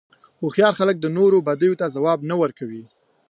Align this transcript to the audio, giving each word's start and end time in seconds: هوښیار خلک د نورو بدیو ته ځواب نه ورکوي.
هوښیار 0.39 0.73
خلک 0.79 0.95
د 0.99 1.05
نورو 1.17 1.37
بدیو 1.47 1.79
ته 1.81 1.85
ځواب 1.95 2.19
نه 2.29 2.35
ورکوي. 2.41 2.83